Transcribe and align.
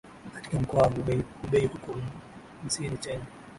katika 0.33 0.59
Mkoa 0.59 0.81
wa 0.81 0.89
Hubeihuko 1.41 1.95
ncini 2.65 2.97
china 2.97 3.23